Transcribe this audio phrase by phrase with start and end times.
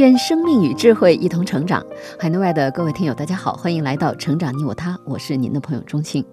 [0.00, 1.84] 愿生命与智慧一同成长。
[2.18, 6.24] 海内外的各位听友，大家好，欢迎来到《成长你我他》，我是您的朋友钟庆。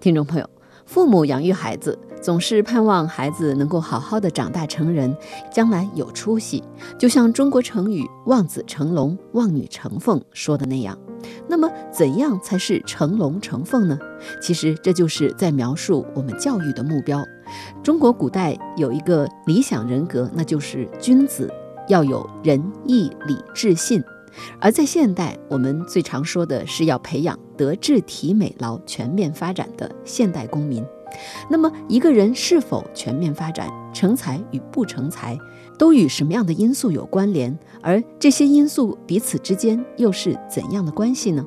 [0.00, 0.50] 听众朋友，
[0.86, 5.14] 父母养育孩子，总是盼望孩子能够好好的长大成人，
[5.52, 6.64] 将来有出息。
[6.98, 10.96] 就像中国成语“望子成龙，望女成凤”说的那样。
[11.46, 13.98] 那么，怎样才是成龙成凤呢？
[14.40, 17.22] 其实，这就是在描述我们教育的目标。
[17.82, 21.52] 中国古代有一个理想人格，那就是君子。
[21.90, 24.02] 要有仁义礼智信，
[24.60, 30.84] 而在现代，我们最常说的是要培养德智体美劳全面发展的现代公民。
[31.50, 35.36] 那么，一个人是否全面发展、成才与不成才，
[35.76, 37.58] 都与什么样的因素有关联？
[37.82, 41.44] 而这些因素彼此之间又是怎样的关系呢？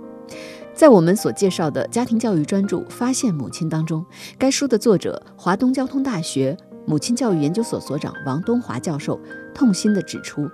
[0.73, 4.05] 在我们所介绍的家庭教育专著《发现母亲》当中，
[4.37, 6.57] 该书的作者华东交通大学。
[6.85, 9.17] 母亲教育研究所所长王东华教授
[9.53, 10.49] 痛心地指出，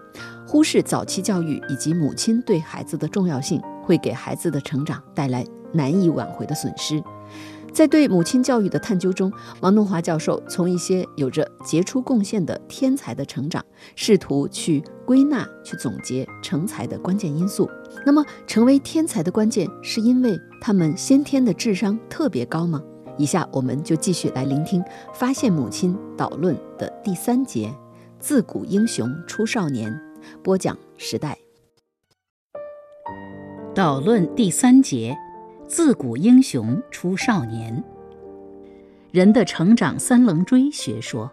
[0.45, 7.01] 忽视早期教育以及母亲对孩子的重要性，会给孩子的成长带来难以挽回的损失。
[7.71, 13.63] 在对母亲教育的探究中，王东华教授从一些有着杰出贡献的天才的成长，
[13.95, 17.69] 试图去归纳、去总结成才的关键因素。
[18.03, 22.81] 那么，成为天才的关键，是因为他们先天的智商特别高吗？
[23.19, 24.81] 以下我们就继续来聆听
[25.13, 27.71] 《发现母亲》导论的第三节：
[28.19, 29.97] 自古英雄出少年。
[30.43, 31.37] 播讲时代。
[33.73, 35.17] 导论第三节：
[35.69, 37.81] 自古英雄出少年。
[39.11, 41.31] 人的成长三棱锥学说。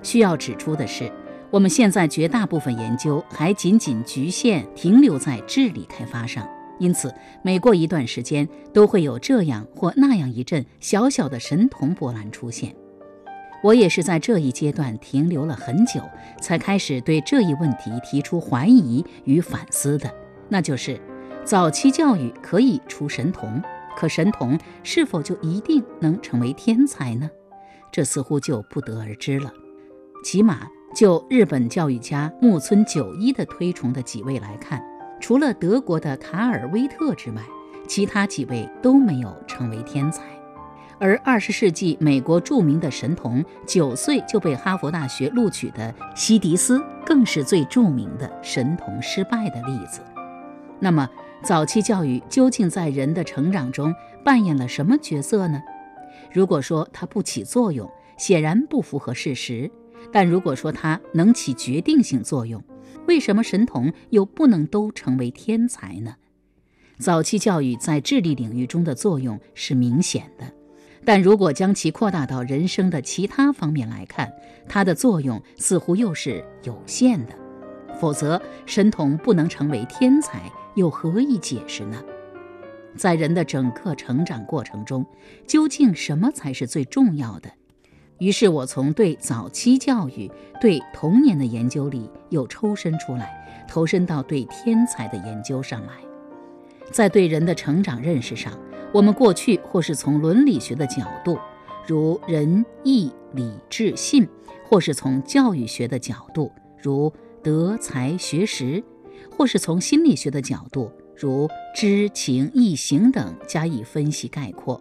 [0.00, 1.10] 需要指出的是，
[1.50, 6.48] 我们现在绝大部分研究还仅仅局限停留在智力开发上。
[6.78, 7.12] 因此，
[7.42, 12.72] 每过一段时间，都会有这样或那样一阵小小的神童波澜出现。
[13.62, 16.00] 我也是在这一阶段停留了很久，
[16.40, 20.12] 才开始对这一问题提出怀疑与反思的，
[20.48, 21.00] 那就是：
[21.44, 23.60] 早期教育可以出神童，
[23.96, 27.28] 可神童是否就一定能成为天才呢？
[27.90, 29.52] 这似乎就不得而知了。
[30.22, 34.82] 起码就日本教育家木村久一的推崇的几位来看。
[35.18, 37.42] 除了德国的卡尔威特之外，
[37.88, 40.22] 其他几位都没有成为天才。
[40.98, 50.00] 而二十世纪美国著名的神童，九岁就被哈佛大学录取的西迪斯，更是最著名的神童失败的例子。
[50.80, 51.08] 那么，
[51.42, 55.60] 早期教育究竟在人的成长中扮演了什么角色呢？
[56.32, 59.70] 如果说它不起作用，显然不符合事实；
[60.10, 62.62] 但如果说它能起决定性作用，
[63.06, 66.14] 为什么神童又不能都成为天才呢？
[66.98, 70.50] 早期教育在智力领域中的作用是明显的，
[71.06, 74.30] 但如果将其扩大到人生的其他方面来看，
[74.68, 77.32] 它的作用似乎又是有限的。
[77.98, 82.02] 否则，神童不能成为天才，又何以解释呢？
[82.96, 85.06] 在人的整个成长过程中，
[85.46, 87.48] 究竟什么才是最重要的？
[88.18, 90.28] 于是我从对早期教育、
[90.60, 93.30] 对童年的研究里又抽身出来，
[93.68, 95.92] 投身到对天才的研究上来。
[96.90, 98.52] 在对人的成长认识上，
[98.96, 101.38] 我们过去或是从伦理学的角度，
[101.86, 104.26] 如仁义礼智信；
[104.64, 106.50] 或是从教育学的角度，
[106.82, 107.12] 如
[107.42, 108.82] 德才学识；
[109.36, 114.80] 或是从心理学的角度，如知情意行等加以分析概括，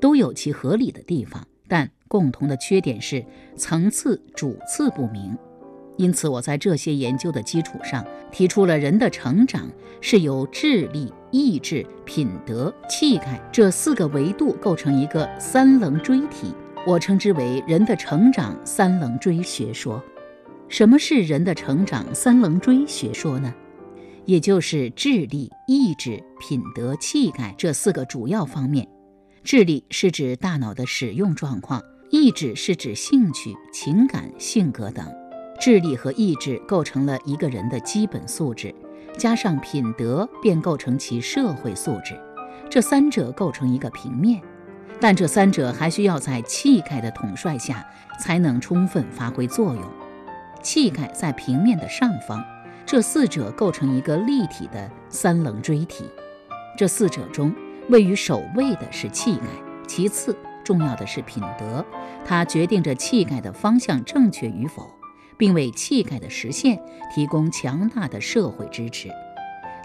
[0.00, 1.90] 都有其合理的地方，但。
[2.08, 5.36] 共同的缺点是层次主次不明，
[5.96, 16.54] 因此我在这些研究的基础上提出了人的成长是由智力、意志、品德、气概这四个维度构成一个三棱锥体，
[16.86, 20.02] 我称之为人的成长三棱锥学说。
[20.68, 23.54] 什么是人的成长三棱锥学说呢？
[24.24, 28.86] 也就是智力、意志、品德、气概这四个主要方面。
[29.44, 31.82] 智力是指大脑的使用状况。
[32.08, 35.04] 意志是指兴趣、情感、性格等，
[35.56, 38.74] 智力和意志构成了一个人的基本素质，
[39.16, 42.18] 加上品德便构成其社会素质，
[42.68, 44.40] 这三者构成一个平面，
[45.00, 47.86] 但这三者还需要在气概的统帅下
[48.20, 49.82] 才能充分发挥作用。
[50.62, 52.44] 气概在平面的上方，
[52.84, 56.04] 这四者构成一个立体的三棱锥体。
[56.76, 57.54] 这四者中，
[57.88, 59.44] 位于首位的是气概，
[59.86, 61.84] 其次重要的是品德，
[62.24, 64.90] 它决定着气概的方向正确与否，
[65.38, 66.80] 并为气概的实现
[67.14, 69.08] 提供强大的社会支持。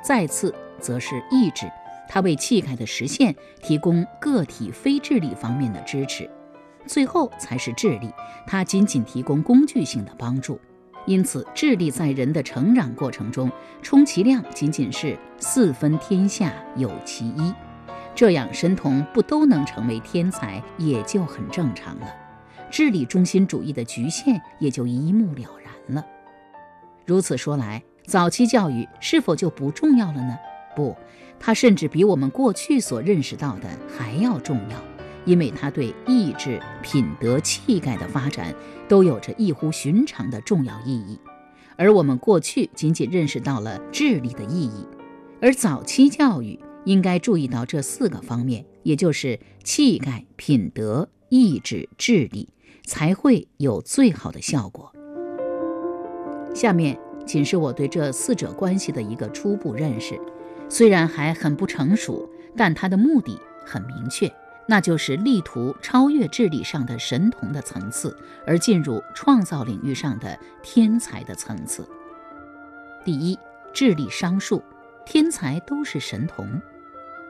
[0.03, 1.71] 再次则是意志，
[2.09, 6.29] 它为气概的实现提供个体非智力方面的支持。
[6.87, 8.11] 最后才是智力，
[8.47, 10.59] 它仅仅提供工具性的帮助。
[11.05, 13.51] 因此，智力在人的成长过程中，
[13.81, 17.53] 充其量仅仅是四分天下有其一。
[18.13, 22.07] 这样，神童不都能成为天才，也就很正常了。
[22.71, 26.05] 智力中心主义的局限也就一目了然了。
[27.05, 30.37] 如此说来，早期教育是否就不重要了呢？
[30.75, 30.95] 不，
[31.39, 34.81] 它甚至比我们过去所认识到的还要重要。
[35.23, 38.55] 因为它对意志、品德、气概的发展
[38.89, 41.19] 都有着异乎寻常的重要意义，
[41.75, 44.83] 而我们过去仅仅认识到了智力的意义，
[45.39, 52.49] 而早期教育应该注意到这四个方面，也就是气概、品德、意志、智力，
[52.85, 54.91] 才会有最好的效果。
[56.53, 60.19] 下面仅是我对这四者关系的一个初步认识，
[60.67, 64.31] 虽然还很不成熟，但它的目的很明确。
[64.67, 71.85] 那就是力图超越智力上的神童的层次，而进入创造领域上的天才的层次。
[73.03, 73.37] 第一，
[73.73, 74.61] 智力商数，
[75.05, 76.61] 天才都是神童。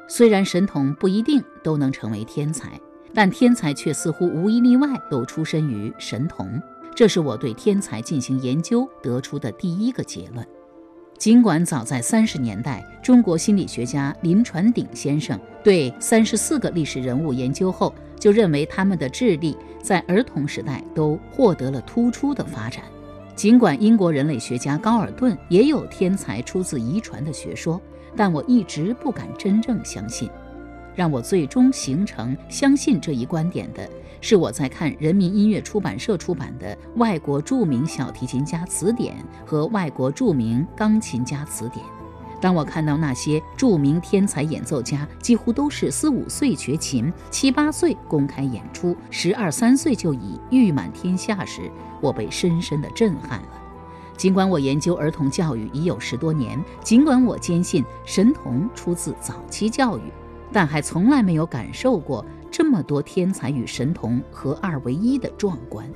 [0.07, 2.80] 虽然神童不一定都能成为天才，
[3.13, 6.61] 但天才却似乎无一例外都出身于神童。
[6.95, 10.45] 这是我对天才进行研究得出的第一个结论。
[11.17, 22.83] 尽管早在三十年代，中国心理学家林传鼎先生对三十四个历史人物研究后，就认为他们的智力在儿童时代都获得了突出的发展。
[23.35, 27.79] 尽管英国人类学家高尔顿也有天才出自遗传的学说，
[28.15, 30.29] 但我一直不敢真正相信。
[30.95, 33.89] 让我最终形成相信这一观点的。
[34.23, 39.15] 是我在看人民音乐出版社出版的《外国著名小提琴家词典》
[39.49, 41.83] 和《外国著名钢琴家词典》。
[42.39, 53.47] 当我看到那些著名天才演奏家几乎都是四五岁学琴，七八岁公开演出，十二三岁就已誉满天下时，我被深深的震撼了。
[54.17, 60.01] 尽管我研究儿童教育已有十多年，尽管我坚信神童出自早期教育，
[60.51, 62.25] 但还从来没有感受过。
[62.51, 65.89] 这么多天才与神童合二为一的壮观，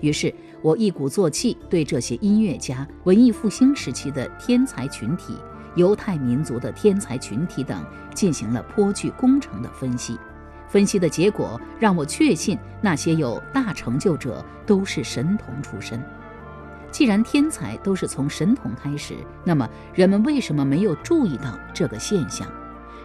[0.00, 5.36] 于是我一鼓作气对这些音乐家、文艺复兴时期的天才群体、
[5.76, 10.18] 犹太民族的天才群体等进行了颇具工程的分析。
[10.66, 16.02] 分析的结果让我确信，那些有大成就者都是神童出身。
[16.90, 19.14] 既然天才都是从神童开始，
[19.44, 22.48] 那么人们为什么没有注意到这个现象，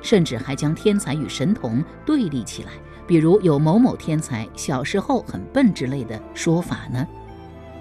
[0.02, 2.72] 甚至还将天才与神童对立起来？
[3.06, 7.08] 比如有某某天才小时候很笨之类的说法呢？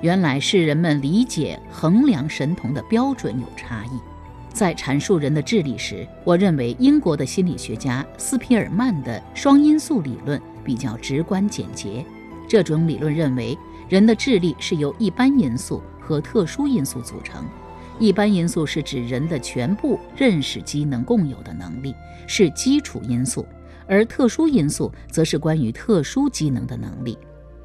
[0.00, 3.98] 原来是人们理解衡量神童的标准有差异。
[4.52, 12.04] 在阐述人的智力时，我认为英国的心理学家斯皮尔曼的双因素理论比较直观简洁。
[12.48, 13.58] 这种理论认为，
[13.88, 17.44] 人的智力是由一般因素和特殊因素组成。
[17.98, 21.94] 一般因素是指人的全部认识机能共有的能力，
[22.26, 23.46] 是基础因素。
[23.88, 27.16] 而特殊因素则是关于特殊机能的能力。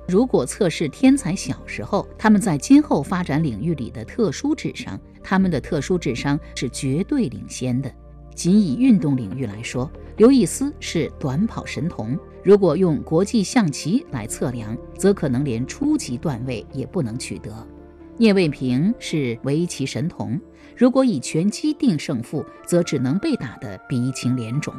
[0.07, 7.91] 如果测试天才小时候他们在今后发展领域里的特殊智商，他们的特殊智商是绝对领先的。
[8.35, 12.17] 仅以运动领域来说，刘易斯是短跑神童。
[12.43, 17.51] 如果用国际象棋来测量，则可能连初级段位也不能取得。
[18.17, 20.39] 聂卫平是围棋神童。
[20.77, 24.73] 如果以拳击定胜负，则只能被打得鼻青脸肿。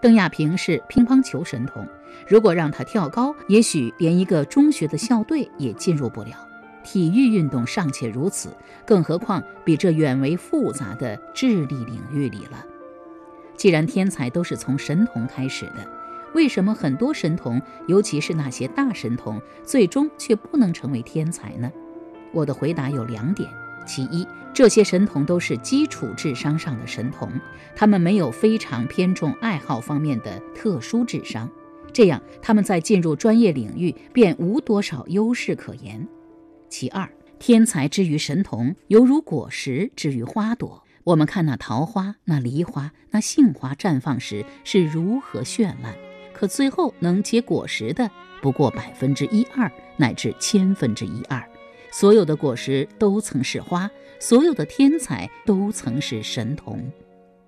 [0.00, 1.86] 邓亚萍是乒乓球神童，
[2.26, 6.48] 如果让他跳高，也许连一个中学的校队也进入不了。
[6.84, 8.48] 体育运动尚且如此，
[8.84, 12.64] 更何况比这远为复杂的智力领域里了。
[13.56, 15.88] 既然天才都是从神童开始的，
[16.34, 21.70] 为什么很多神童，尤其是那些大神童，最终却不能成为天才呢？
[22.32, 23.48] 我的回答有两点。
[23.84, 27.28] 其一，这些神童都是基础智商上的神童，
[27.74, 31.50] 他们没有非常偏重爱好方面的特殊智商，
[31.92, 36.06] 这样他们在进入专业领域便无多少优势可言。
[36.68, 37.08] 其二，
[37.40, 40.84] 天才之于神童，犹如果实之于花朵。
[41.04, 45.92] 我们看那桃花、那梨花、那杏花绽放时是如何绚烂，
[46.32, 48.08] 可最后能结果实的
[48.40, 51.42] 不过百分之一二乃至千分之一二。
[51.92, 56.82] 所有的果实都曾是花，所有的天才都曾是神童。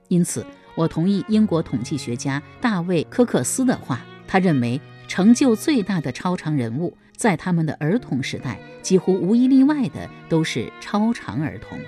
[0.08, 11.78] 因此，我同意英国统计学家大卫·科克斯的话，他认为成就最大的超常人物，在他们的儿童时代，几乎无一例外的都是超常儿童。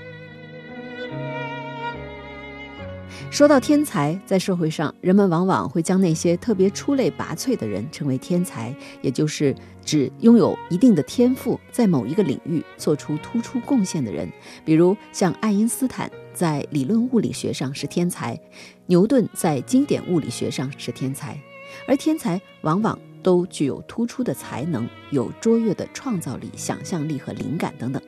[3.36, 14.26] 说到天才，在社会上，人们往往会将那些特别出类拔萃的人称为天才，也就是指拥有一定的天赋，在某一个领域做出突出贡献的人。
[14.64, 18.40] 比如像爱因斯坦在理论物理学上是天才，
[18.86, 21.38] 牛顿在经典物理学上是天才。
[21.86, 28.02] 而天才往往都具有突出的才能，有卓越的创造力、想象力和灵感等等。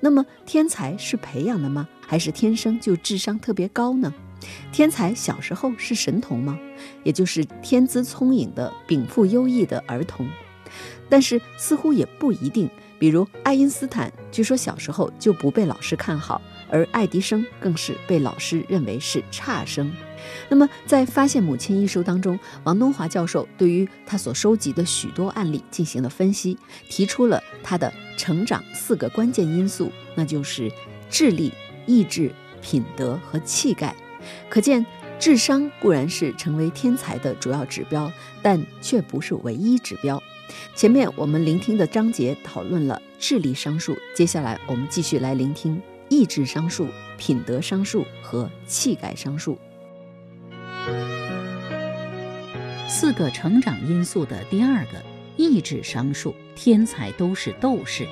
[0.00, 1.86] 那么，天才是培养的吗？
[2.00, 4.10] 还是天生就智商特别高呢？
[4.72, 6.58] 天才小时候是神童吗？
[7.02, 10.28] 也就是天资聪颖的、禀赋优异的儿童。
[11.08, 12.68] 但是似乎也不一定。
[12.98, 19.92] 比如爱因斯坦，据说小时候就不被老师看好，而爱迪生更是被老师认为是差生。
[20.48, 26.56] 那么在《发现母亲》一书当中，王东华教授对于他所收集的许多案例进行了分析，
[26.88, 30.70] 提出了他的成长四个关键因素，那就是
[31.10, 31.52] 智力、
[31.86, 33.92] 意志、品德和气概。
[34.48, 34.84] 可见，
[35.18, 38.10] 智商固然是成为天才的主要指标，
[38.42, 40.22] 但却不是唯一指标。
[40.74, 49.56] 前面我们聆听的章节讨论了智力商数，接下来我们继续来聆听意志商数、品德商数和气概商数。
[52.88, 55.02] 四个成长因素的第二个
[55.36, 58.06] 意志商数，天才都是斗士，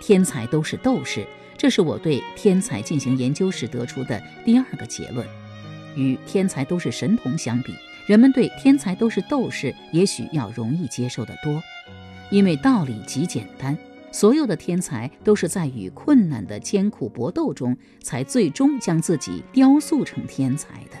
[0.00, 1.26] 天才都是斗士。
[1.60, 5.26] 这是我对天才进行研究时得出的第二个结论。
[5.94, 7.74] 与天才都是神童相比，
[8.06, 11.62] 人们对天才都是斗士也许要容易接受得多，
[12.30, 13.76] 因为道理极简单：
[14.10, 20.96] 所有的天才都是在与困难的艰苦搏斗中，才最终将自己雕塑成天才的。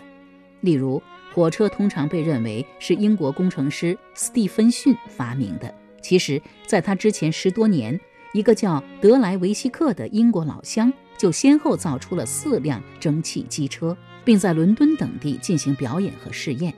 [0.60, 1.02] 例如，
[1.32, 7.98] 火车通常被认为是英国工程师斯蒂芬逊发明的，其实，在他之前十多年。
[8.32, 16.72] 一个叫德莱维希克的英国老乡就先后造出了四辆蒸汽机车，并在伦敦等地进行表演和试验，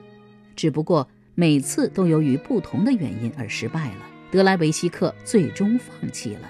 [0.55, 3.97] 只不过每次都由于不同的原因而失败了。
[4.31, 6.49] 德莱维希克最终放弃了，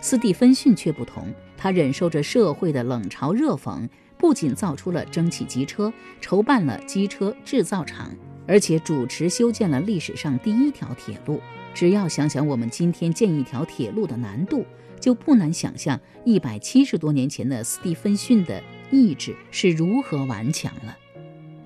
[0.00, 3.88] 斯蒂芬逊却不同，他忍受着社会的冷嘲热讽，
[4.18, 5.90] 不仅造出了蒸汽机车，
[6.20, 8.14] 筹办了机车制造厂，
[8.46, 11.40] 而且主持修建了历史上第一条铁路。
[11.76, 14.64] 只要想想我们今天建一条铁路的难度，
[14.98, 20.96] 就不难想象一百七十多年前的斯蒂芬逊的意志是如何顽强了。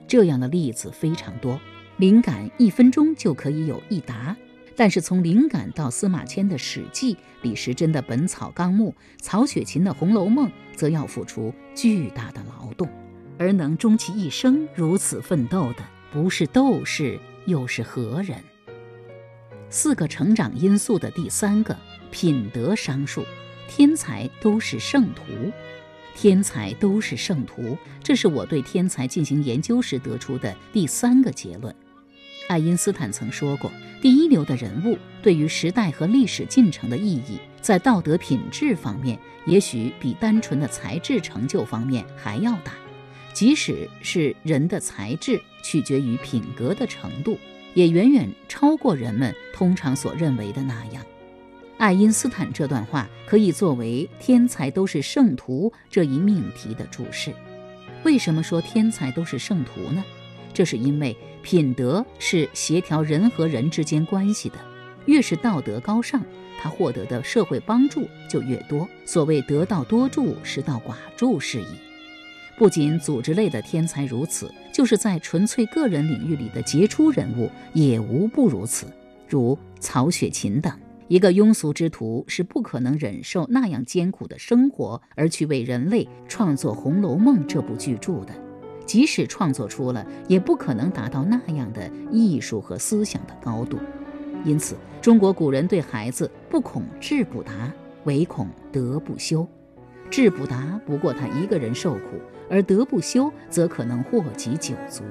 [0.08, 1.60] 这样的例子非常多，
[1.98, 4.36] 灵感一分钟就可以有一答，
[4.74, 12.88] 但是从灵感到司马迁的《史记》，李时珍的《本草纲目》，曹雪芹的《红楼梦》，则要付出巨大的劳动，
[13.38, 18.36] 而能终其一生如此奋斗的，不是斗士又是何人？
[19.70, 21.76] 四个成长因素的第三个
[22.10, 23.24] 品德商数，
[23.68, 25.52] 天才都是圣徒，
[26.16, 31.72] 天才都是圣徒，这是我对天才进行研究时得出的第三个结论。
[32.48, 33.70] 爱因斯坦曾说过，
[34.02, 42.72] 第一流的人物对于时代和历史进程的意义，在道德品质方面，也许比单纯的才智成就方面还要大。
[43.32, 47.38] 即使是人的才智取决于品格的程度。
[47.74, 51.04] 也远远超过人们通常所认为的那样。
[51.78, 57.32] 爱因斯坦这段话可以作为“天才都是圣徒”这一命题的注释。
[58.04, 60.04] 为什么说天才都是圣徒呢？
[60.52, 64.56] 这是因为品德是协调人和人之间关系的，
[65.06, 66.22] 越是道德高尚，
[66.60, 68.86] 他获得的社会帮助就越多。
[69.06, 71.66] 所谓“得道多助，失道寡助”是矣。
[72.60, 78.86] 不仅组织类的天才如此，就是在纯粹个人领域里的杰出人物也无不如此。
[79.26, 80.70] 如曹雪芹等，
[81.08, 88.34] 一个庸俗之徒是不可能忍受那样艰苦的生活，而去为人类创作《红楼梦》这部巨著的。
[88.84, 93.78] 即使创作出了，也不可能达到那样的艺术和思想的高度。
[94.44, 97.72] 因此，中国古人对孩子不恐志不达，
[98.04, 99.48] 唯恐德不修。
[100.10, 102.20] 志不达，不过他一个人受苦。
[102.50, 105.04] 而德不修，则可能祸及九族。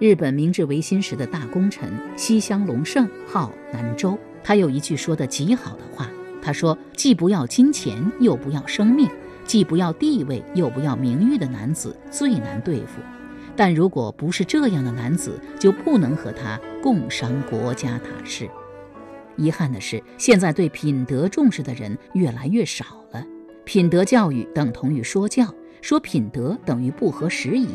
[0.00, 6.10] 日本明治维新时的大功臣西乡隆盛号南州，他有一句说的极好的话，
[6.42, 9.06] 他说：“既不要金钱，又不要生命；
[9.44, 13.00] 既不要地位，又不要名誉的男子最难对付。
[13.54, 18.48] 但如果不是这样的男子，就不能和他共商国家大事。”
[19.36, 23.24] 遗憾的是，现在对品德重视的人越来越少了。
[23.72, 25.46] 品德教育等同于说教，
[25.80, 27.68] 说品德等于不合时宜。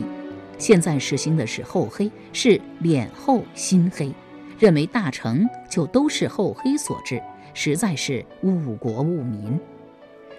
[0.58, 4.12] 现在实行的是厚黑，是脸厚心黑，
[4.60, 7.24] 认为大成就都是厚黑所致，
[7.54, 9.58] 实在是误国误民。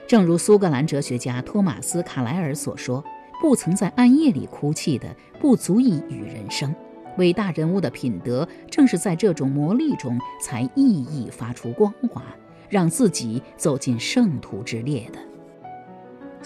[0.07, 3.03] 正如苏格兰哲学家托马斯·卡莱尔所说
[3.41, 5.09] ：“不曾在暗夜里哭泣的，
[5.41, 6.75] 不足以与人生。”
[7.17, 12.23] 伟大人物的品德，正是在这种磨砺中才熠熠发出光华，
[12.69, 15.19] 让自己走进圣徒之列的。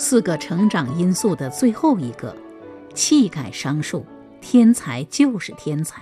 [0.03, 2.35] 四个成长因素的最后一个，
[2.95, 4.03] 气概商数。
[4.41, 6.01] 天才就是天才，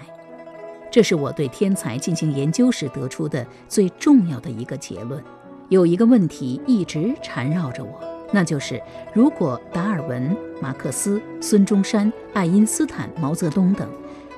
[0.89, 5.21] 这是我对天才进行研究时得出的最重要的一个结论。
[5.69, 8.01] 有一个问题一直缠绕着我，
[8.33, 8.81] 那就是
[9.13, 13.91] 如果达尔文、马克思、孙中山、爱因斯坦、毛泽东等。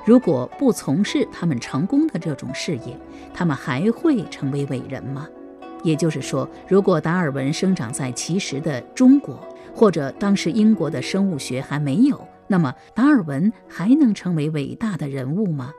[0.03, 2.99] 如果不从事他们成功的这种事业，
[3.31, 5.27] 他们还会成为伟人吗？
[5.83, 9.39] 也就是说，如果达尔文生长在其实的中国，
[9.73, 15.71] 或者当时英国的生物学还没有，那么达尔文还能成为伟大的人物吗？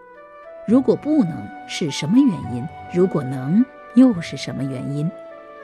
[0.67, 2.67] 如果不能，是什么原因？
[2.95, 5.11] 如果能，又是什么原因？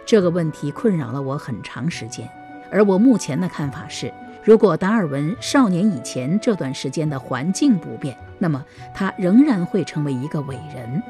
[0.04, 2.28] 这个问题困扰了我很长时间，
[2.70, 4.12] 而我目前的看法是。
[4.42, 11.02] 如果达尔文少年以前这段时间的环境不变，那么他仍然会成为一个伟人。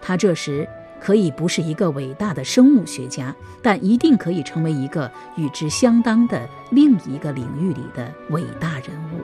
[0.00, 0.68] 他这时
[1.02, 9.20] 可以不是一个伟大的生物学家，但一定可以成为一个与之相当的另一个领域里的伟大人物。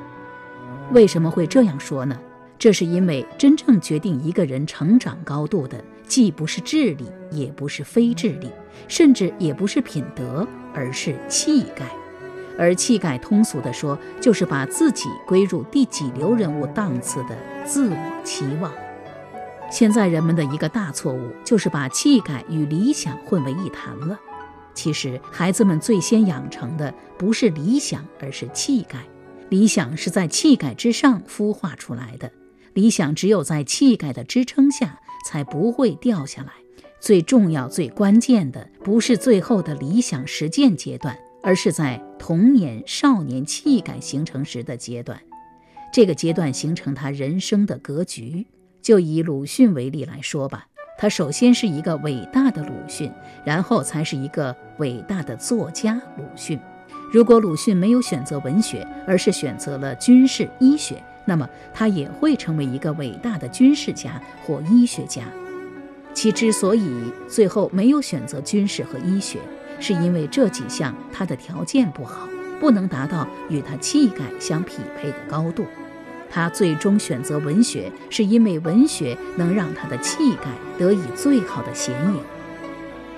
[0.92, 2.18] 为什么会这样说呢？
[2.58, 8.50] 这是因为真正决定一个人成长高度的，既不是智力，也不是非智力，
[8.88, 10.44] 甚至也不是品德，
[10.74, 11.86] 而是气概。
[12.58, 18.72] 而气概，通俗地说，就是把自己归入第几流人物档次的自我期望。
[19.70, 24.18] 现在人们的一个大错误，就是把气概与理想混为一谈了。
[24.74, 28.98] 其实，孩子们最先养成的不是理想，而是气概。
[29.50, 32.30] 理想是在气概之上孵化出来的，
[32.74, 36.52] 理想只有在气概的支撑下，才不会掉下来。
[37.00, 41.16] 最重要、最关键的，不是最后的理想实践阶段。
[41.40, 45.22] 而是在童年、少年气概形成时的阶段，
[45.92, 48.44] 这个阶段形成他人生的格局。
[48.88, 53.12] 就以鲁迅为例来说吧，他首先是一个伟大的鲁迅，
[53.44, 56.58] 然后才是一个伟大的作家鲁迅。
[57.12, 65.24] 如果鲁迅没有选择文学，而是选择了军事医学，那么他也会成为一个伟大的军事家或医学家。
[66.14, 69.38] 其之所以最后没有选择军事和医学，
[69.78, 72.26] 是因为这几项他的条件不好，
[72.58, 75.66] 不能达到与他气概相匹配的高度。
[76.30, 82.20] 他最终选择文学，是因为文学能让他的气概得以最好的显影。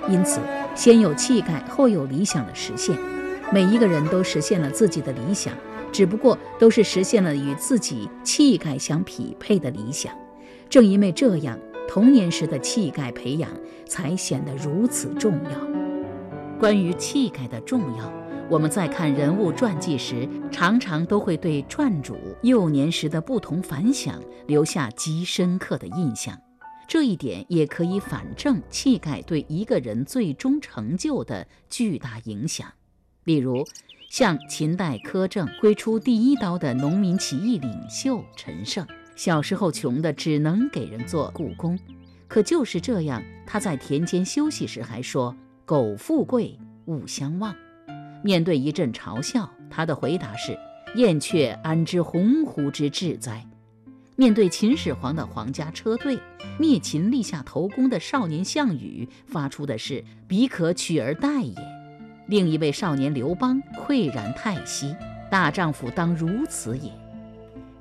[0.09, 0.39] 因此，
[0.75, 2.97] 先有气概，后有理想的实现。
[3.53, 5.53] 每一个人都实现了自己的理想，
[5.91, 10.13] 只不过都是实现了与自己气概相匹配的理想。
[10.69, 13.51] 正因为这样，童年时的气概培养
[13.85, 16.57] 才显得如此重要。
[16.57, 18.13] 关于气概的重要，
[18.51, 26.37] 我们在看人物传记时，常常都会对传主幼年时的不同反响留下极深刻的印象。
[26.85, 32.67] 这一点也可以反证气概对一个人最终成就的巨大影响。
[33.23, 33.65] 例如，
[34.09, 38.85] 像秦代苛政挥出第一刀的农民起义领袖陈胜，
[39.15, 41.79] 小时候穷的只能给人做故工，
[42.27, 45.33] 可就是这样，他在田间休息时还说。
[45.63, 47.55] 苟富贵，勿相忘。
[48.23, 50.57] 面对一阵嘲笑，他的回答是
[50.95, 53.45] ：“燕雀安知鸿鹄之志哉？”
[54.17, 56.19] 面对秦始皇的皇家车队，
[56.59, 61.55] 灭秦立下头功的少年项羽发出的是：“彼可取而代也。”
[62.27, 64.95] 另一位少年刘邦喟然叹息
[65.31, 66.91] ：“大丈夫当如此也。”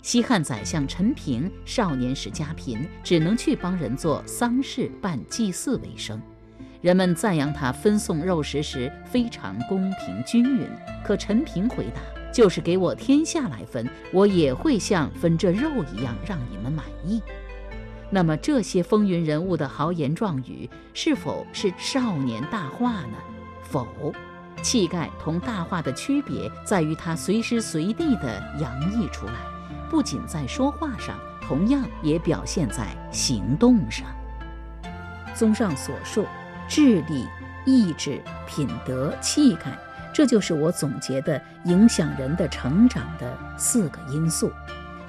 [0.03, 6.19] 西汉宰相陈平少年时家贫，只能去帮人做丧事、办祭祀为生。
[6.81, 10.67] 人们赞扬他分送肉食时非常公平均匀，
[11.05, 12.01] 可陈平回答
[12.33, 17.23] ：“就是给我天下来分，我也会像分这肉一样让你们满意。”
[18.09, 23.19] 那么这些风云人物的豪言壮语，是否是少年大话呢？
[23.63, 23.87] 否，
[24.63, 29.35] 气概同大话的区别在于他随时随地地洋溢出来，
[29.91, 34.07] 不仅在说话上，同样也表现在行动上。
[35.35, 36.25] 综上所述。
[36.71, 37.27] 智力、
[37.67, 39.77] 意志、品德、气概，
[40.15, 44.53] 这就是我总结的影响人的成长的四个因素。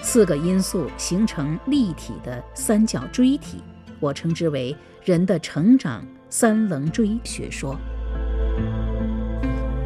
[0.01, 3.61] 四个因素形成立体的三角锥体，
[3.99, 7.77] 我称之为人的成长三棱锥学说。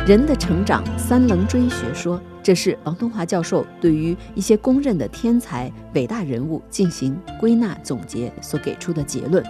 [0.07, 9.43] 人的成长三棱锥学说，这是王东华教授对于一些公认的天才伟大人物进行归纳总结所给出的结论。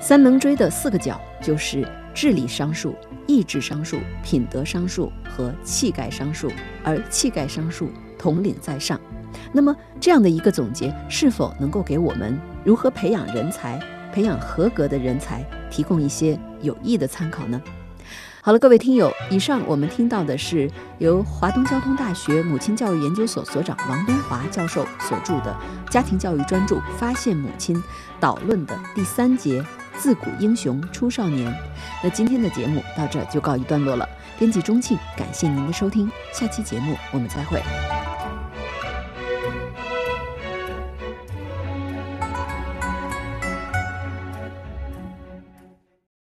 [0.00, 6.50] 三棱锥的四个角就是智力商数、意志商数、品德商数和气概商数，
[6.82, 8.98] 而气概商数统领在上。
[9.52, 13.78] 那么这样的一个总结，是否能够给我们如何培养人才、
[14.12, 17.60] 培养合格的人才提供一些有益的参考呢？
[18.42, 25.54] 好了，各位听友，以上我们听到的是由华东交通大学母亲教育研究所所长王东华教授所著的
[25.92, 27.76] 《家庭教育专著·发现母亲》
[28.18, 29.62] 导论的第三节
[30.00, 31.52] “自古英雄出少年”。
[32.02, 34.08] 那今天的节目到这就告一段落了。
[34.38, 37.99] 编辑钟庆，感谢您的收听，下期节目我们再会。